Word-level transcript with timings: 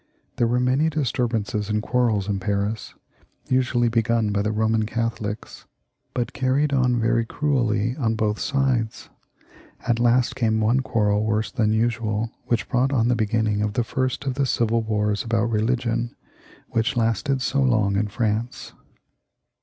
There 0.37 0.47
were 0.47 0.59
many 0.59 0.89
disturbances 0.89 1.69
and 1.69 1.79
quarrels 1.79 2.27
in 2.27 2.39
Paris, 2.39 2.95
usually 3.49 3.87
begun 3.87 4.31
by 4.31 4.41
the 4.41 4.49
Eoman 4.49 4.87
Catholics, 4.87 5.65
but 6.15 6.33
carried 6.33 6.73
on 6.73 6.99
very 6.99 7.23
cruelly 7.23 7.95
on 7.97 8.15
both 8.15 8.39
sides. 8.39 9.09
At 9.87 9.99
last 9.99 10.35
came 10.35 10.59
one 10.59 10.79
quarrel 10.79 11.23
worse 11.23 11.51
than 11.51 11.71
usual, 11.71 12.31
which 12.47 12.67
brought 12.67 12.91
on 12.91 13.09
the 13.09 13.15
beginning 13.15 13.61
of 13.61 13.73
the 13.73 13.83
first 13.83 14.25
of 14.25 14.33
the 14.33 14.47
civil 14.47 14.81
wars 14.81 15.23
about 15.23 15.51
religion, 15.51 16.15
which 16.71 16.97
lasted 16.97 17.43
so 17.43 17.61
long 17.61 17.95
in 17.95 18.07
France. 18.07 18.73